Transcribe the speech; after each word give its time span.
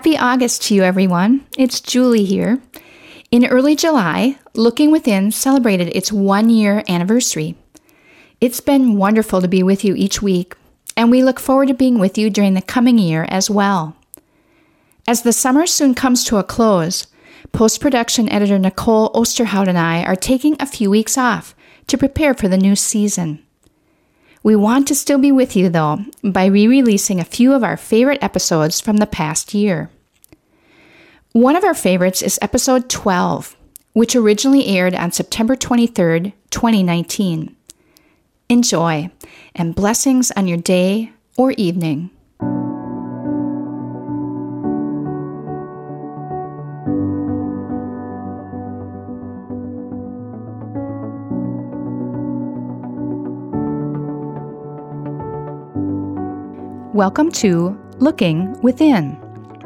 Happy 0.00 0.16
August 0.16 0.62
to 0.62 0.74
you, 0.74 0.82
everyone. 0.82 1.44
It's 1.58 1.78
Julie 1.78 2.24
here. 2.24 2.62
In 3.30 3.44
early 3.44 3.76
July, 3.76 4.38
Looking 4.54 4.90
Within 4.90 5.30
celebrated 5.30 5.94
its 5.94 6.10
one 6.10 6.48
year 6.48 6.82
anniversary. 6.88 7.54
It's 8.40 8.60
been 8.60 8.96
wonderful 8.96 9.42
to 9.42 9.46
be 9.46 9.62
with 9.62 9.84
you 9.84 9.94
each 9.94 10.22
week, 10.22 10.56
and 10.96 11.10
we 11.10 11.22
look 11.22 11.38
forward 11.38 11.68
to 11.68 11.74
being 11.74 11.98
with 11.98 12.16
you 12.16 12.30
during 12.30 12.54
the 12.54 12.62
coming 12.62 12.96
year 12.96 13.26
as 13.28 13.50
well. 13.50 13.94
As 15.06 15.20
the 15.20 15.34
summer 15.34 15.66
soon 15.66 15.94
comes 15.94 16.24
to 16.24 16.38
a 16.38 16.44
close, 16.44 17.06
post 17.52 17.82
production 17.82 18.26
editor 18.30 18.58
Nicole 18.58 19.12
Osterhout 19.12 19.68
and 19.68 19.76
I 19.76 20.02
are 20.04 20.16
taking 20.16 20.56
a 20.58 20.66
few 20.66 20.88
weeks 20.88 21.18
off 21.18 21.54
to 21.88 21.98
prepare 21.98 22.32
for 22.32 22.48
the 22.48 22.56
new 22.56 22.74
season. 22.74 23.44
We 24.42 24.56
want 24.56 24.88
to 24.88 24.94
still 24.94 25.18
be 25.18 25.32
with 25.32 25.54
you, 25.54 25.68
though, 25.68 25.98
by 26.22 26.46
re 26.46 26.66
releasing 26.66 27.20
a 27.20 27.24
few 27.24 27.52
of 27.52 27.62
our 27.62 27.76
favorite 27.76 28.22
episodes 28.22 28.80
from 28.80 28.96
the 28.96 29.06
past 29.06 29.52
year. 29.52 29.90
One 31.32 31.56
of 31.56 31.64
our 31.64 31.74
favorites 31.74 32.22
is 32.22 32.38
episode 32.40 32.88
12, 32.88 33.56
which 33.92 34.16
originally 34.16 34.66
aired 34.66 34.94
on 34.94 35.12
September 35.12 35.56
23rd, 35.56 36.32
2019. 36.50 37.54
Enjoy, 38.48 39.10
and 39.54 39.74
blessings 39.74 40.30
on 40.32 40.48
your 40.48 40.58
day 40.58 41.12
or 41.36 41.52
evening. 41.52 42.10
Welcome 56.94 57.30
to 57.32 57.80
Looking 57.98 58.60
Within, 58.62 59.12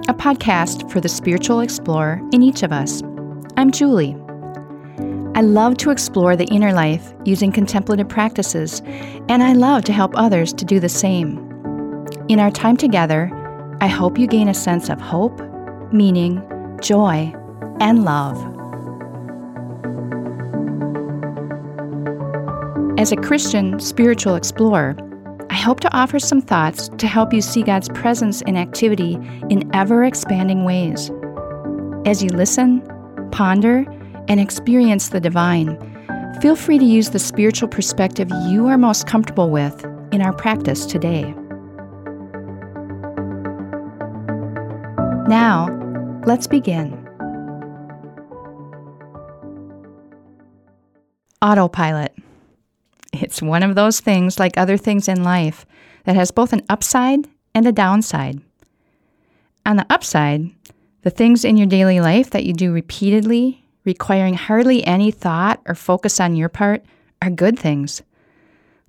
a 0.09 0.13
podcast 0.13 0.93
for 0.93 1.01
the 1.01 1.09
spiritual 1.09 1.61
explorer 1.61 2.21
in 2.35 2.43
each 2.43 2.63
of 2.63 2.71
us. 2.71 3.03
I'm 3.57 3.71
Julie. 3.71 4.15
I 5.35 5.41
love 5.41 5.79
to 5.79 5.91
explore 5.91 6.37
the 6.37 6.45
inner 6.45 6.75
life 6.75 7.15
using 7.25 7.51
contemplative 7.51 8.11
practices, 8.11 8.83
and 9.31 9.43
I 9.43 9.55
love 9.55 9.85
to 9.85 9.93
help 9.95 10.13
others 10.17 10.53
to 10.53 10.67
do 10.67 10.79
the 10.79 10.91
same. 10.91 11.39
In 12.29 12.39
our 12.41 12.51
time 12.51 12.77
together, 12.77 13.31
I 13.81 13.87
hope 13.87 14.19
you 14.19 14.27
gain 14.27 14.49
a 14.49 14.55
sense 14.55 14.91
of 14.91 15.01
hope, 15.01 15.41
meaning, 15.95 16.43
joy, 16.83 17.35
and 17.81 18.05
love. 18.05 18.37
As 22.99 23.13
a 23.13 23.17
Christian 23.17 23.81
spiritual 23.81 24.35
explorer, 24.35 24.95
I 25.55 25.57
hope 25.57 25.79
to 25.81 25.97
offer 25.97 26.19
some 26.19 26.41
thoughts 26.41 26.89
to 26.99 27.07
help 27.07 27.33
you 27.33 27.41
see 27.41 27.63
God's 27.63 27.89
presence 27.91 28.43
and 28.43 28.59
activity 28.59 29.15
in 29.51 29.71
ever 29.73 30.03
expanding 30.03 30.65
ways. 30.65 31.13
As 32.05 32.25
you 32.25 32.29
listen, 32.31 32.83
ponder, 33.31 33.87
and 34.27 34.41
experience 34.41 35.11
the 35.11 35.21
divine, 35.21 35.79
feel 36.43 36.57
free 36.57 36.81
to 36.81 36.85
use 36.85 37.11
the 37.11 37.21
spiritual 37.21 37.69
perspective 37.69 38.29
you 38.49 38.67
are 38.67 38.77
most 38.77 39.07
comfortable 39.07 39.49
with 39.49 39.85
in 40.11 40.21
our 40.23 40.33
practice 40.33 40.85
today. 40.87 41.23
Now, 45.29 45.69
let's 46.27 46.49
begin. 46.49 46.95
Autopilot. 51.41 52.13
It's 53.23 53.43
one 53.43 53.63
of 53.63 53.75
those 53.75 54.01
things, 54.01 54.39
like 54.39 54.57
other 54.57 54.77
things 54.77 55.09
in 55.09 55.23
life, 55.23 55.67
that 56.05 56.17
has 56.17 56.31
both 56.31 56.53
an 56.53 56.63
upside 56.69 57.27
and 57.55 57.67
a 57.67 57.73
downside. 57.73 58.41
On 59.67 59.77
the 59.77 59.87
upside, 59.89 60.51
the 61.03 61.11
things 61.11 61.45
in 61.45 61.57
your 61.57 61.67
daily 61.67 62.01
life 62.01 62.31
that 62.31 62.45
you 62.45 62.53
do 62.53 62.73
repeatedly, 62.73 63.65
requiring 63.85 64.35
hardly 64.35 64.85
any 64.87 65.11
thought 65.11 65.61
or 65.67 65.75
focus 65.75 66.21
on 66.21 66.37
your 66.37 66.49
part, 66.49 66.85
are 67.23 67.31
good 67.31 67.59
things. 67.59 68.03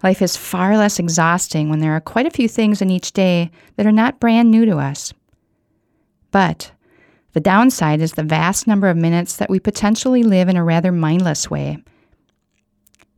Life 0.03 0.21
is 0.21 0.35
far 0.35 0.77
less 0.77 0.99
exhausting 0.99 1.69
when 1.69 1.79
there 1.79 1.93
are 1.93 2.01
quite 2.01 2.25
a 2.25 2.31
few 2.31 2.47
things 2.47 2.81
in 2.81 2.89
each 2.89 3.13
day 3.13 3.51
that 3.75 3.85
are 3.85 3.91
not 3.91 4.19
brand 4.19 4.51
new 4.51 4.65
to 4.65 4.77
us. 4.77 5.13
But 6.31 6.71
the 7.33 7.39
downside 7.39 8.01
is 8.01 8.13
the 8.13 8.23
vast 8.23 8.67
number 8.67 8.87
of 8.87 8.97
minutes 8.97 9.37
that 9.37 9.49
we 9.49 9.59
potentially 9.59 10.23
live 10.23 10.49
in 10.49 10.57
a 10.57 10.63
rather 10.63 10.91
mindless 10.91 11.49
way 11.49 11.83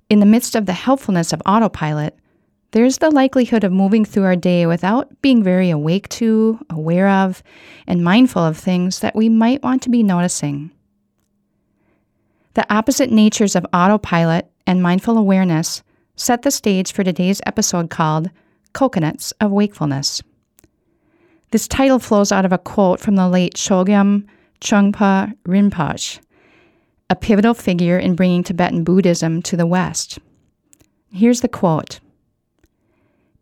in 0.10 0.20
the 0.20 0.26
midst 0.26 0.56
of 0.56 0.66
the 0.66 0.74
helpfulness 0.74 1.34
of 1.34 1.42
autopilot, 1.46 2.18
there's 2.72 2.98
the 2.98 3.10
likelihood 3.10 3.64
of 3.64 3.72
moving 3.72 4.06
through 4.06 4.24
our 4.24 4.36
day 4.36 4.66
without 4.66 5.22
being 5.22 5.42
very 5.42 5.70
awake 5.70 6.10
to, 6.10 6.60
aware 6.70 7.10
of, 7.10 7.42
and 7.88 8.04
mindful 8.04 8.44
of 8.44 8.58
things 8.58 9.00
that 9.00 9.16
we 9.16 9.30
might 9.30 9.64
want 9.64 9.82
to 9.84 9.90
be 9.90 10.04
noticing. 10.04 10.72
The 12.54 12.72
opposite 12.74 13.12
natures 13.12 13.56
of 13.56 13.66
autopilot 13.74 14.50
and 14.66 14.82
mindful 14.82 15.18
awareness 15.18 15.84
set 16.16 16.42
the 16.42 16.52
stage 16.52 16.92
for 16.92 17.04
today's 17.04 17.42
episode 17.46 17.90
called 17.90 18.30
Coconuts 18.74 19.32
of 19.40 19.52
Wakefulness. 19.52 20.22
This 21.52 21.68
title 21.68 22.00
flows 22.00 22.32
out 22.32 22.46
of 22.46 22.52
a 22.52 22.58
quote 22.58 23.00
from 23.00 23.16
the 23.16 23.30
late 23.30 23.54
Chogyam 23.54 24.26
Trungpa 24.60 25.34
Rinpoche, 25.46 26.20
a 27.10 27.16
pivotal 27.16 27.54
figure 27.54 27.98
in 27.98 28.16
bringing 28.16 28.44
Tibetan 28.44 28.84
Buddhism 28.84 29.42
to 29.44 29.56
the 29.56 29.66
West. 29.66 30.20
Here's 31.12 31.42
the 31.42 31.48
quote 31.48 32.00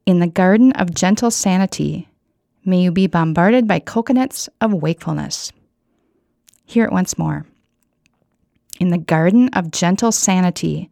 In 0.05 0.19
the 0.19 0.27
garden 0.27 0.71
of 0.73 0.93
gentle 0.93 1.31
sanity, 1.31 2.07
may 2.63 2.81
you 2.81 2.91
be 2.91 3.07
bombarded 3.07 3.67
by 3.67 3.79
coconuts 3.79 4.49
of 4.61 4.73
wakefulness. 4.73 5.51
Hear 6.65 6.85
it 6.85 6.91
once 6.91 7.17
more. 7.17 7.45
In 8.79 8.89
the 8.89 8.97
garden 8.97 9.49
of 9.53 9.71
gentle 9.71 10.11
sanity, 10.11 10.91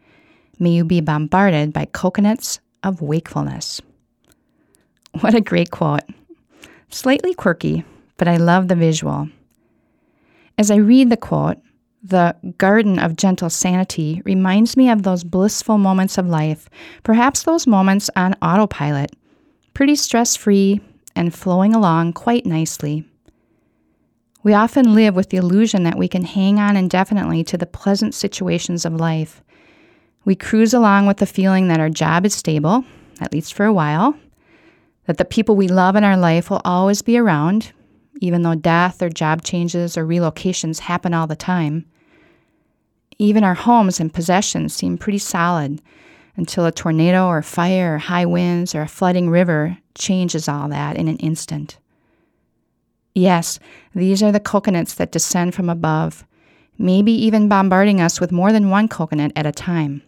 may 0.58 0.72
you 0.72 0.84
be 0.84 1.02
bombarded 1.02 1.74
by 1.74 1.86
coconuts 1.86 2.60
of 2.82 3.02
wakefulness. 3.02 3.82
What 5.20 5.36
a 5.36 5.42
great 5.42 5.70
quote. 5.70 6.04
Slightly 6.90 7.34
quirky, 7.34 7.84
but 8.18 8.28
I 8.28 8.38
love 8.38 8.68
the 8.68 8.76
visual. 8.76 9.30
As 10.58 10.72
I 10.72 10.76
read 10.76 11.10
the 11.10 11.18
quote, 11.18 11.58
the 12.04 12.36
garden 12.58 13.00
of 13.00 13.16
gentle 13.16 13.50
sanity 13.50 14.22
reminds 14.26 14.76
me 14.76 14.90
of 14.90 15.04
those 15.04 15.24
blissful 15.24 15.78
moments 15.78 16.18
of 16.18 16.28
life, 16.28 16.70
perhaps 17.04 17.44
those 17.44 17.66
moments 17.66 18.10
on 18.18 18.36
autopilot, 18.42 19.16
pretty 19.74 19.96
stress 19.96 20.36
free 20.36 20.82
and 21.16 21.34
flowing 21.34 21.74
along 21.74 22.12
quite 22.12 22.46
nicely. 22.46 23.08
We 24.44 24.54
often 24.54 24.94
live 24.94 25.16
with 25.16 25.30
the 25.30 25.38
illusion 25.38 25.84
that 25.84 25.98
we 25.98 26.10
can 26.10 26.26
hang 26.26 26.60
on 26.60 26.76
indefinitely 26.76 27.46
to 27.46 27.58
the 27.58 27.66
pleasant 27.66 28.14
situations 28.14 28.84
of 28.84 28.94
life. 28.94 29.42
We 30.26 30.36
cruise 30.36 30.74
along 30.74 31.06
with 31.06 31.18
the 31.18 31.26
feeling 31.26 31.70
that 31.70 31.80
our 31.80 31.90
job 31.90 32.26
is 32.26 32.34
stable, 32.34 32.84
at 33.22 33.32
least 33.32 33.54
for 33.54 33.66
a 33.66 33.74
while, 33.74 34.18
that 35.06 35.18
the 35.18 35.24
people 35.24 35.56
we 35.56 35.70
love 35.70 35.96
in 35.96 36.04
our 36.04 36.18
life 36.18 36.50
will 36.50 36.62
always 36.66 37.02
be 37.02 37.18
around, 37.18 37.72
even 38.20 38.42
though 38.42 38.56
death 38.56 39.02
or 39.02 39.10
job 39.10 39.44
changes 39.44 39.98
or 39.98 40.06
relocations 40.06 40.80
happen 40.80 41.14
all 41.14 41.28
the 41.28 41.36
time. 41.38 41.86
Even 43.20 43.44
our 43.44 43.54
homes 43.54 44.00
and 44.00 44.14
possessions 44.14 44.74
seem 44.74 44.98
pretty 44.98 45.18
solid 45.18 45.82
until 46.36 46.66
a 46.66 46.72
tornado 46.72 47.28
or 47.28 47.42
fire 47.42 47.96
or 47.96 48.00
high 48.00 48.26
winds 48.26 48.74
or 48.74 48.82
a 48.82 48.88
flooding 48.88 49.30
river 49.30 49.78
changes 49.96 50.48
all 50.48 50.68
that 50.70 50.98
in 50.98 51.08
an 51.08 51.18
instant. 51.18 51.78
Yes, 53.14 53.60
these 53.94 54.24
are 54.24 54.32
the 54.32 54.40
coconuts 54.40 54.96
that 54.96 55.12
descend 55.12 55.54
from 55.54 55.70
above, 55.70 56.26
maybe 56.80 57.12
even 57.12 57.48
bombarding 57.48 58.02
us 58.02 58.20
with 58.20 58.32
more 58.32 58.52
than 58.52 58.72
one 58.72 58.88
coconut 58.88 59.32
at 59.36 59.46
a 59.46 59.52
time. 59.52 60.02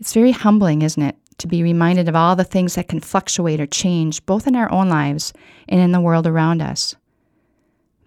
It's 0.00 0.12
very 0.12 0.32
humbling, 0.32 0.82
isn't 0.82 1.02
it, 1.02 1.16
to 1.38 1.46
be 1.46 1.62
reminded 1.62 2.08
of 2.08 2.16
all 2.16 2.34
the 2.34 2.44
things 2.44 2.74
that 2.74 2.88
can 2.88 3.00
fluctuate 3.00 3.60
or 3.60 3.66
change 3.66 4.24
both 4.26 4.46
in 4.46 4.56
our 4.56 4.70
own 4.72 4.88
lives 4.88 5.32
and 5.68 5.80
in 5.80 5.92
the 5.92 6.00
world 6.00 6.26
around 6.26 6.60
us. 6.60 6.96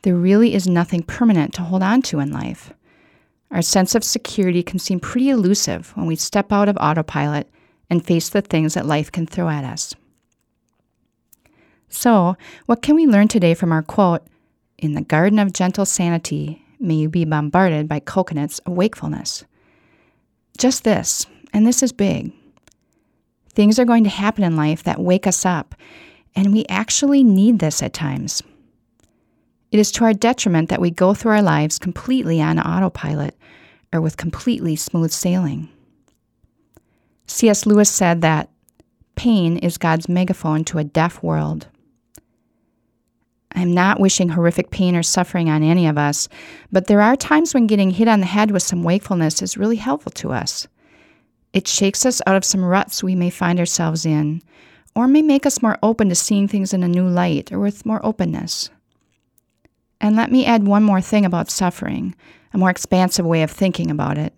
There 0.02 0.16
really 0.16 0.54
is 0.54 0.68
nothing 0.68 1.04
permanent 1.04 1.54
to 1.56 1.62
hold 1.62 1.84
on 1.84 2.02
to 2.04 2.20
in 2.20 2.32
life. 2.32 2.74
Our 3.52 3.62
sense 3.62 3.96
of 3.96 4.04
security 4.04 4.62
can 4.62 4.80
seem 4.80 5.00
pretty 5.00 5.30
elusive 5.30 5.92
when 5.96 6.06
we 6.06 6.16
step 6.16 6.52
out 6.52 6.70
of 6.70 6.78
autopilot 6.78 7.50
and 7.90 8.06
face 8.06 8.30
the 8.30 8.42
things 8.42 8.76
that 8.76 8.86
life 8.86 9.12
can 9.12 9.26
throw 9.26 9.50
at 9.50 9.64
us. 9.64 9.96
So, 11.90 12.38
what 12.68 12.84
can 12.84 12.96
we 12.96 13.08
learn 13.08 13.28
today 13.28 13.56
from 13.56 13.72
our 13.72 13.82
quote, 13.82 14.22
In 14.78 14.94
the 14.94 15.02
garden 15.02 15.40
of 15.40 15.54
gentle 15.54 15.86
sanity, 15.86 16.64
may 16.80 16.94
you 16.94 17.10
be 17.10 17.26
bombarded 17.26 17.88
by 17.88 18.00
coconuts 18.00 18.60
of 18.60 18.74
wakefulness? 18.74 19.44
Just 20.58 20.84
this, 20.84 21.26
and 21.52 21.66
this 21.66 21.82
is 21.82 21.92
big. 21.92 22.32
Things 23.54 23.80
are 23.80 23.86
going 23.86 24.04
to 24.04 24.10
happen 24.10 24.44
in 24.44 24.56
life 24.56 24.84
that 24.84 25.00
wake 25.00 25.26
us 25.26 25.46
up, 25.46 25.74
and 26.36 26.54
we 26.54 26.66
actually 26.70 27.24
need 27.24 27.58
this 27.58 27.82
at 27.82 27.94
times. 27.94 28.44
It 29.72 29.80
is 29.80 29.92
to 29.94 30.04
our 30.04 30.14
detriment 30.14 30.70
that 30.70 30.82
we 30.82 30.90
go 30.90 31.14
through 31.14 31.34
our 31.34 31.42
lives 31.42 31.78
completely 31.78 32.42
on 32.42 32.60
autopilot 32.60 33.36
or 33.94 34.02
with 34.02 34.18
completely 34.18 34.76
smooth 34.76 35.12
sailing. 35.12 35.70
C.S. 37.28 37.66
Lewis 37.66 37.90
said 37.90 38.22
that 38.22 38.50
pain 39.16 39.58
is 39.58 39.78
God's 39.78 40.10
megaphone 40.10 40.64
to 40.66 40.80
a 40.80 40.84
deaf 40.84 41.22
world. 41.22 41.68
I'm 43.54 43.74
not 43.74 44.00
wishing 44.00 44.30
horrific 44.30 44.72
pain 44.72 44.96
or 44.96 45.04
suffering 45.04 45.50
on 45.50 45.64
any 45.64 45.88
of 45.88 45.98
us, 45.98 46.30
but 46.72 46.88
there 46.88 47.02
are 47.02 47.16
times 47.16 47.54
when 47.54 47.68
getting 47.68 47.92
hit 47.92 48.08
on 48.08 48.20
the 48.20 48.26
head 48.26 48.52
with 48.52 48.64
some 48.64 48.84
wakefulness 48.84 49.42
is 49.42 49.58
really 49.58 49.76
helpful 49.76 50.12
to 50.14 50.32
us. 50.32 50.68
It 51.54 51.68
shakes 51.68 52.06
us 52.06 52.22
out 52.28 52.36
of 52.36 52.46
some 52.46 52.64
ruts 52.64 53.04
we 53.04 53.16
may 53.16 53.30
find 53.30 53.60
ourselves 53.60 54.06
in, 54.06 54.42
or 54.96 55.08
may 55.08 55.22
make 55.22 55.46
us 55.46 55.62
more 55.62 55.78
open 55.82 56.10
to 56.10 56.16
seeing 56.16 56.48
things 56.48 56.74
in 56.74 56.84
a 56.84 56.88
new 56.88 57.08
light 57.08 57.52
or 57.52 57.60
with 57.60 57.86
more 57.86 58.04
openness. 58.06 58.70
And 60.02 60.16
let 60.16 60.32
me 60.32 60.46
add 60.46 60.66
one 60.66 60.84
more 60.84 61.02
thing 61.02 61.26
about 61.26 61.50
suffering, 61.50 62.16
a 62.54 62.58
more 62.58 62.70
expansive 62.70 63.26
way 63.26 63.44
of 63.44 63.52
thinking 63.52 63.92
about 63.92 64.18
it. 64.18 64.34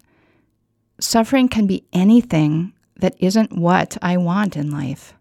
Suffering 1.00 1.48
can 1.48 1.68
be 1.68 1.86
anything 1.94 2.74
that 2.98 3.16
isn't 3.20 3.58
what 3.58 3.98
I 4.02 4.18
want 4.18 4.56
in 4.56 4.72
life. 4.72 5.14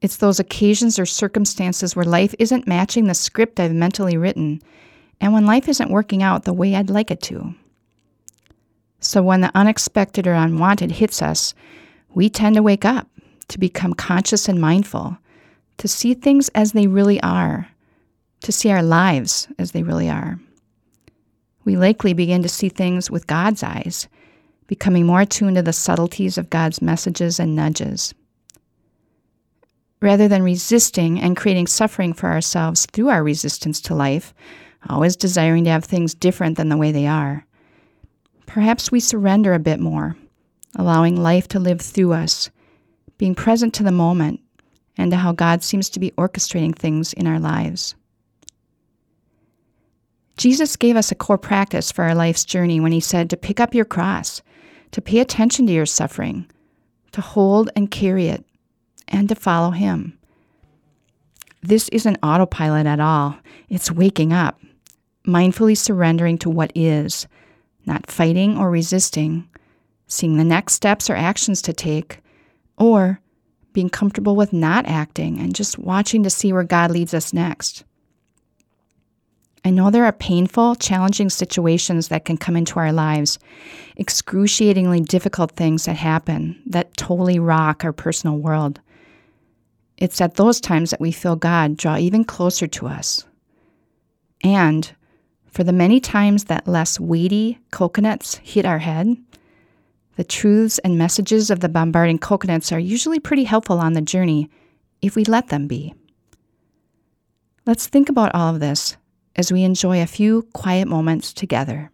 It's 0.00 0.16
those 0.18 0.38
occasions 0.38 0.98
or 0.98 1.06
circumstances 1.06 1.96
where 1.96 2.04
life 2.04 2.34
isn't 2.38 2.66
matching 2.66 3.06
the 3.06 3.14
script 3.14 3.58
I've 3.58 3.72
mentally 3.72 4.16
written, 4.16 4.60
and 5.20 5.32
when 5.32 5.46
life 5.46 5.68
isn't 5.68 5.90
working 5.90 6.22
out 6.22 6.44
the 6.44 6.52
way 6.52 6.74
I'd 6.74 6.90
like 6.90 7.10
it 7.10 7.22
to. 7.22 7.54
So 9.00 9.22
when 9.22 9.40
the 9.40 9.50
unexpected 9.54 10.26
or 10.26 10.34
unwanted 10.34 10.92
hits 10.92 11.22
us, 11.22 11.54
we 12.14 12.28
tend 12.28 12.56
to 12.56 12.62
wake 12.62 12.84
up, 12.84 13.08
to 13.48 13.58
become 13.58 13.94
conscious 13.94 14.48
and 14.48 14.60
mindful, 14.60 15.18
to 15.78 15.88
see 15.88 16.14
things 16.14 16.48
as 16.50 16.72
they 16.72 16.86
really 16.86 17.20
are, 17.22 17.68
to 18.44 18.52
see 18.52 18.70
our 18.70 18.82
lives 18.82 19.48
as 19.58 19.72
they 19.72 19.82
really 19.82 20.08
are. 20.08 20.38
We 21.64 21.76
likely 21.76 22.14
begin 22.14 22.42
to 22.42 22.48
see 22.48 22.68
things 22.68 23.10
with 23.10 23.26
God's 23.26 23.62
eyes, 23.62 24.08
becoming 24.66 25.06
more 25.06 25.22
attuned 25.22 25.56
to 25.56 25.62
the 25.62 25.72
subtleties 25.72 26.38
of 26.38 26.50
God's 26.50 26.80
messages 26.80 27.40
and 27.40 27.56
nudges 27.56 28.14
rather 30.04 30.28
than 30.28 30.42
resisting 30.42 31.18
and 31.18 31.34
creating 31.34 31.66
suffering 31.66 32.12
for 32.12 32.30
ourselves 32.30 32.86
through 32.92 33.08
our 33.08 33.24
resistance 33.24 33.80
to 33.80 33.94
life, 33.94 34.34
always 34.90 35.16
desiring 35.16 35.64
to 35.64 35.70
have 35.70 35.84
things 35.84 36.14
different 36.14 36.58
than 36.58 36.68
the 36.68 36.76
way 36.76 36.92
they 36.92 37.06
are. 37.06 37.46
Perhaps 38.44 38.92
we 38.92 39.00
surrender 39.00 39.54
a 39.54 39.58
bit 39.58 39.80
more, 39.80 40.14
allowing 40.76 41.16
life 41.16 41.48
to 41.48 41.58
live 41.58 41.80
through 41.80 42.12
us, 42.12 42.50
being 43.16 43.34
present 43.34 43.72
to 43.72 43.82
the 43.82 43.90
moment 43.90 44.40
and 44.98 45.10
to 45.10 45.16
how 45.16 45.32
God 45.32 45.62
seems 45.62 45.88
to 45.88 45.98
be 46.00 46.10
orchestrating 46.12 46.76
things 46.76 47.14
in 47.14 47.26
our 47.26 47.40
lives. 47.40 47.94
Jesus 50.36 50.76
gave 50.76 50.96
us 50.96 51.12
a 51.12 51.14
core 51.14 51.38
practice 51.38 51.92
for 51.92 52.04
our 52.04 52.14
life's 52.14 52.44
journey 52.44 52.80
when 52.80 52.92
he 52.92 53.00
said 53.00 53.30
to 53.30 53.36
pick 53.36 53.60
up 53.60 53.74
your 53.74 53.84
cross, 53.84 54.42
to 54.90 55.00
pay 55.00 55.20
attention 55.20 55.66
to 55.66 55.72
your 55.72 55.86
suffering, 55.86 56.50
to 57.12 57.20
hold 57.20 57.70
and 57.76 57.90
carry 57.90 58.26
it, 58.26 58.44
and 59.08 59.28
to 59.28 59.34
follow 59.34 59.70
Him. 59.70 60.18
This 61.62 61.88
isn't 61.90 62.18
autopilot 62.22 62.86
at 62.86 63.00
all, 63.00 63.36
it's 63.68 63.90
waking 63.90 64.32
up, 64.32 64.60
mindfully 65.26 65.76
surrendering 65.76 66.36
to 66.38 66.50
what 66.50 66.72
is, 66.74 67.26
not 67.86 68.10
fighting 68.10 68.58
or 68.58 68.70
resisting, 68.70 69.48
seeing 70.06 70.36
the 70.36 70.44
next 70.44 70.74
steps 70.74 71.08
or 71.08 71.14
actions 71.14 71.62
to 71.62 71.72
take, 71.72 72.20
or 72.76 73.20
being 73.72 73.88
comfortable 73.88 74.36
with 74.36 74.52
not 74.52 74.86
acting 74.86 75.38
and 75.38 75.54
just 75.54 75.78
watching 75.78 76.22
to 76.22 76.30
see 76.30 76.52
where 76.52 76.64
God 76.64 76.90
leads 76.90 77.14
us 77.14 77.32
next. 77.32 77.84
I 79.66 79.70
know 79.70 79.90
there 79.90 80.04
are 80.04 80.12
painful, 80.12 80.74
challenging 80.74 81.30
situations 81.30 82.08
that 82.08 82.26
can 82.26 82.36
come 82.36 82.54
into 82.54 82.78
our 82.78 82.92
lives, 82.92 83.38
excruciatingly 83.96 85.00
difficult 85.00 85.52
things 85.52 85.86
that 85.86 85.96
happen 85.96 86.60
that 86.66 86.96
totally 86.98 87.38
rock 87.38 87.82
our 87.82 87.92
personal 87.92 88.36
world. 88.36 88.80
It's 89.96 90.20
at 90.20 90.34
those 90.34 90.60
times 90.60 90.90
that 90.90 91.00
we 91.00 91.12
feel 91.12 91.36
God 91.36 91.78
draw 91.78 91.96
even 91.96 92.24
closer 92.24 92.66
to 92.66 92.86
us. 92.86 93.24
And 94.42 94.92
for 95.46 95.64
the 95.64 95.72
many 95.72 95.98
times 95.98 96.44
that 96.44 96.68
less 96.68 97.00
weighty 97.00 97.58
coconuts 97.70 98.36
hit 98.36 98.66
our 98.66 98.80
head, 98.80 99.16
the 100.16 100.24
truths 100.24 100.78
and 100.80 100.98
messages 100.98 101.50
of 101.50 101.60
the 101.60 101.68
bombarding 101.70 102.18
coconuts 102.18 102.70
are 102.70 102.78
usually 102.78 103.18
pretty 103.18 103.44
helpful 103.44 103.78
on 103.78 103.94
the 103.94 104.02
journey 104.02 104.50
if 105.00 105.16
we 105.16 105.24
let 105.24 105.48
them 105.48 105.66
be. 105.66 105.94
Let's 107.66 107.86
think 107.86 108.10
about 108.10 108.34
all 108.34 108.52
of 108.54 108.60
this 108.60 108.96
as 109.36 109.52
we 109.52 109.62
enjoy 109.62 110.00
a 110.00 110.06
few 110.06 110.42
quiet 110.52 110.88
moments 110.88 111.32
together. 111.32 111.90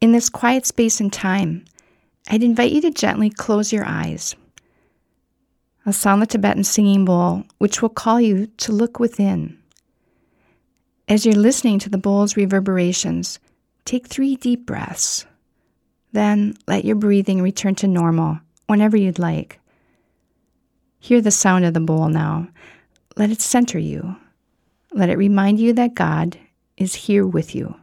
In 0.00 0.12
this 0.12 0.28
quiet 0.28 0.66
space 0.66 1.00
and 1.00 1.12
time, 1.12 1.64
I'd 2.28 2.42
invite 2.42 2.72
you 2.72 2.80
to 2.82 2.90
gently 2.90 3.30
close 3.30 3.72
your 3.72 3.84
eyes 3.84 4.34
I'll 5.84 5.92
sound 5.92 6.22
the 6.22 6.26
Tibetan 6.26 6.62
singing 6.62 7.04
bowl, 7.04 7.44
which 7.58 7.82
will 7.82 7.88
call 7.88 8.20
you 8.20 8.46
to 8.58 8.72
look 8.72 9.00
within. 9.00 9.58
As 11.08 11.26
you're 11.26 11.34
listening 11.34 11.80
to 11.80 11.90
the 11.90 11.98
bowl's 11.98 12.36
reverberations, 12.36 13.40
take 13.84 14.06
three 14.06 14.36
deep 14.36 14.64
breaths. 14.64 15.26
Then 16.12 16.56
let 16.68 16.84
your 16.84 16.94
breathing 16.94 17.42
return 17.42 17.74
to 17.76 17.88
normal 17.88 18.38
whenever 18.68 18.96
you'd 18.96 19.18
like. 19.18 19.58
Hear 21.00 21.20
the 21.20 21.32
sound 21.32 21.64
of 21.64 21.74
the 21.74 21.80
bowl 21.80 22.08
now. 22.08 22.46
Let 23.16 23.30
it 23.30 23.40
center 23.40 23.78
you. 23.78 24.16
Let 24.94 25.08
it 25.08 25.16
remind 25.16 25.58
you 25.58 25.72
that 25.74 25.94
God 25.94 26.38
is 26.76 26.94
here 26.94 27.26
with 27.26 27.54
you. 27.54 27.74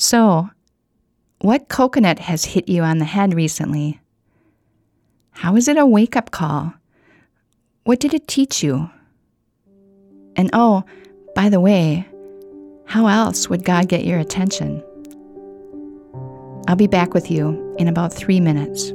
So, 0.00 0.48
what 1.42 1.68
coconut 1.68 2.20
has 2.20 2.46
hit 2.46 2.70
you 2.70 2.82
on 2.82 2.96
the 2.96 3.04
head 3.04 3.34
recently? 3.34 4.00
How 5.32 5.56
is 5.56 5.68
it 5.68 5.76
a 5.76 5.84
wake 5.84 6.16
up 6.16 6.30
call? 6.30 6.72
What 7.84 8.00
did 8.00 8.14
it 8.14 8.26
teach 8.26 8.62
you? 8.62 8.88
And 10.36 10.48
oh, 10.54 10.84
by 11.34 11.50
the 11.50 11.60
way, 11.60 12.08
how 12.86 13.08
else 13.08 13.50
would 13.50 13.62
God 13.62 13.90
get 13.90 14.06
your 14.06 14.18
attention? 14.18 14.82
I'll 16.66 16.76
be 16.76 16.86
back 16.86 17.12
with 17.12 17.30
you 17.30 17.76
in 17.78 17.86
about 17.86 18.10
three 18.10 18.40
minutes. 18.40 18.94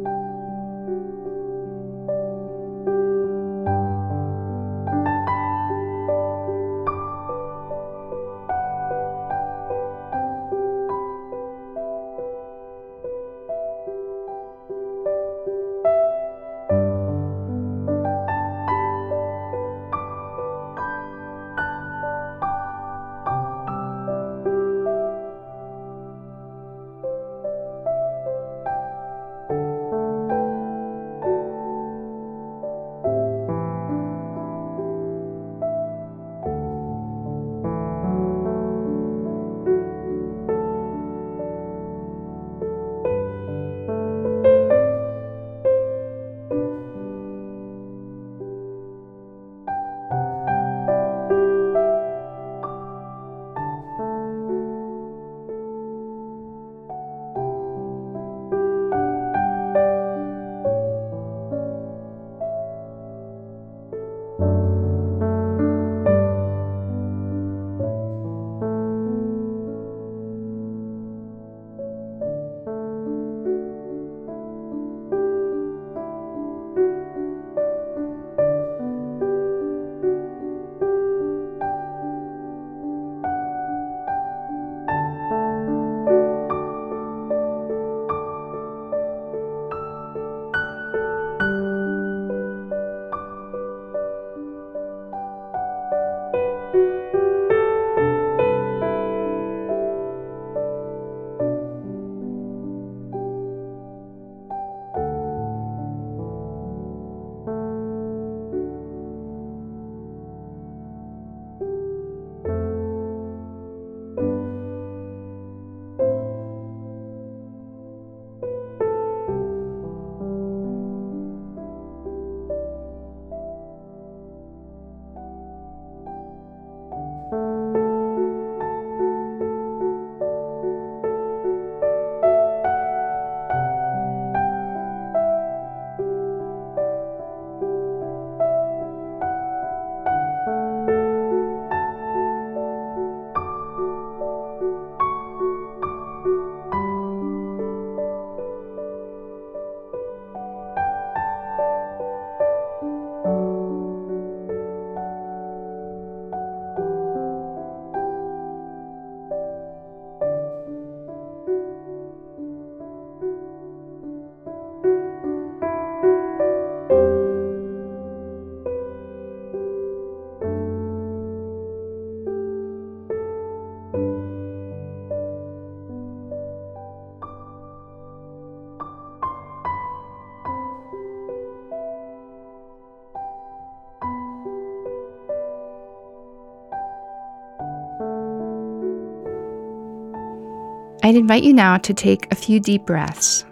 I'd 191.06 191.16
invite 191.16 191.44
you 191.44 191.54
now 191.54 191.78
to 191.78 191.94
take 191.94 192.26
a 192.32 192.36
few 192.36 192.60
deep 192.60 192.88
breaths 192.88 193.46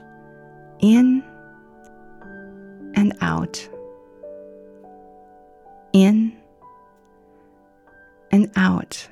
in 0.80 1.24
and 2.96 3.16
out. 3.22 3.70
In 5.94 6.36
and 8.32 8.52
out. 8.56 9.08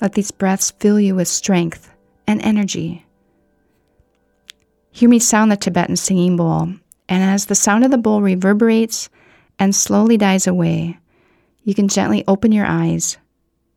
Let 0.00 0.14
these 0.14 0.30
breaths 0.30 0.70
fill 0.70 0.98
you 0.98 1.14
with 1.14 1.28
strength 1.28 1.92
and 2.26 2.40
energy. 2.40 3.04
Hear 4.92 5.10
me 5.10 5.18
sound 5.18 5.52
the 5.52 5.58
Tibetan 5.58 5.96
singing 5.96 6.38
bowl, 6.38 6.72
and 7.06 7.22
as 7.22 7.44
the 7.44 7.54
sound 7.54 7.84
of 7.84 7.90
the 7.90 7.98
bowl 7.98 8.22
reverberates 8.22 9.10
and 9.58 9.76
slowly 9.76 10.16
dies 10.16 10.46
away, 10.46 10.96
you 11.64 11.74
can 11.74 11.88
gently 11.88 12.24
open 12.26 12.50
your 12.50 12.64
eyes, 12.64 13.18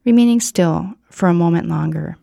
remaining 0.05 0.39
still 0.39 0.93
for 1.11 1.27
a 1.27 1.33
moment 1.33 1.67
longer. 1.67 2.15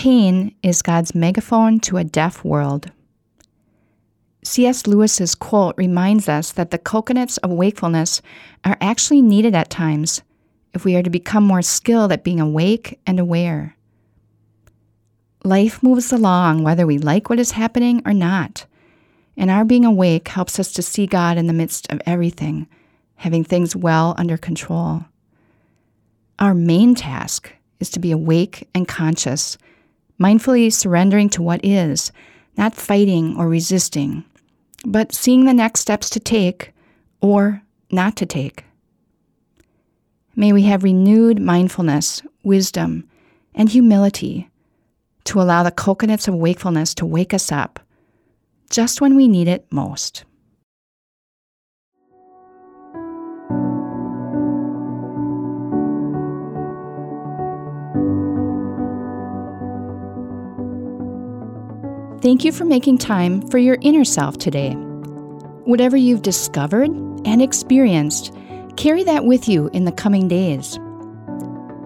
Pain 0.00 0.54
is 0.62 0.80
God's 0.80 1.14
megaphone 1.14 1.78
to 1.80 1.98
a 1.98 2.04
deaf 2.04 2.42
world. 2.42 2.90
C.S. 4.42 4.86
Lewis's 4.86 5.34
quote 5.34 5.74
reminds 5.76 6.26
us 6.26 6.52
that 6.52 6.70
the 6.70 6.78
coconuts 6.78 7.36
of 7.36 7.50
wakefulness 7.50 8.22
are 8.64 8.78
actually 8.80 9.20
needed 9.20 9.54
at 9.54 9.68
times 9.68 10.22
if 10.72 10.86
we 10.86 10.96
are 10.96 11.02
to 11.02 11.10
become 11.10 11.44
more 11.44 11.60
skilled 11.60 12.12
at 12.12 12.24
being 12.24 12.40
awake 12.40 12.98
and 13.06 13.20
aware. 13.20 13.76
Life 15.44 15.82
moves 15.82 16.14
along 16.14 16.62
whether 16.62 16.86
we 16.86 16.96
like 16.96 17.28
what 17.28 17.38
is 17.38 17.50
happening 17.50 18.00
or 18.06 18.14
not, 18.14 18.64
and 19.36 19.50
our 19.50 19.66
being 19.66 19.84
awake 19.84 20.28
helps 20.28 20.58
us 20.58 20.72
to 20.72 20.80
see 20.80 21.06
God 21.06 21.36
in 21.36 21.46
the 21.46 21.52
midst 21.52 21.92
of 21.92 22.00
everything, 22.06 22.66
having 23.16 23.44
things 23.44 23.76
well 23.76 24.14
under 24.16 24.38
control. 24.38 25.04
Our 26.38 26.54
main 26.54 26.94
task 26.94 27.52
is 27.80 27.90
to 27.90 28.00
be 28.00 28.12
awake 28.12 28.66
and 28.74 28.88
conscious 28.88 29.58
mindfully 30.20 30.72
surrendering 30.72 31.28
to 31.30 31.42
what 31.42 31.64
is, 31.64 32.12
not 32.56 32.74
fighting 32.74 33.36
or 33.36 33.48
resisting, 33.48 34.24
but 34.84 35.12
seeing 35.12 35.44
the 35.44 35.54
next 35.54 35.80
steps 35.80 36.10
to 36.10 36.20
take 36.20 36.72
or 37.20 37.62
not 37.90 38.16
to 38.16 38.26
take. 38.26 38.64
May 40.36 40.52
we 40.52 40.62
have 40.62 40.84
renewed 40.84 41.40
mindfulness, 41.40 42.22
wisdom, 42.42 43.08
and 43.54 43.68
humility 43.68 44.48
to 45.24 45.40
allow 45.40 45.62
the 45.62 45.70
coconuts 45.70 46.28
of 46.28 46.34
wakefulness 46.34 46.94
to 46.94 47.06
wake 47.06 47.34
us 47.34 47.50
up 47.50 47.80
just 48.70 49.00
when 49.00 49.16
we 49.16 49.26
need 49.26 49.48
it 49.48 49.66
most. 49.70 50.24
Thank 62.22 62.44
you 62.44 62.52
for 62.52 62.66
making 62.66 62.98
time 62.98 63.48
for 63.48 63.56
your 63.56 63.78
inner 63.80 64.04
self 64.04 64.36
today. 64.36 64.72
Whatever 65.64 65.96
you've 65.96 66.20
discovered 66.20 66.90
and 67.24 67.40
experienced, 67.40 68.34
carry 68.76 69.04
that 69.04 69.24
with 69.24 69.48
you 69.48 69.70
in 69.72 69.86
the 69.86 69.92
coming 69.92 70.28
days. 70.28 70.78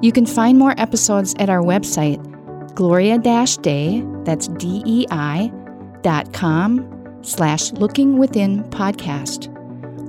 You 0.03 0.11
can 0.13 0.27
find 0.27 0.59
more 0.59 0.75
episodes 0.77 1.37
at 1.39 1.49
our 1.49 1.63
website, 1.63 2.21
Gloria 2.75 3.19
Dei, 3.19 4.03
that's 4.25 4.49
D-E-I, 4.49 5.53
dot 6.03 6.33
com 6.33 7.19
slash 7.23 7.73
looking 7.73 8.19
within 8.19 8.65
podcast, 8.65 9.49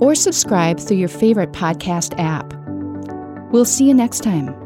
or 0.00 0.16
subscribe 0.16 0.80
through 0.80 0.98
your 0.98 1.08
favorite 1.08 1.52
podcast 1.52 2.18
app. 2.18 2.52
We'll 3.52 3.64
see 3.64 3.86
you 3.86 3.94
next 3.94 4.24
time. 4.24 4.65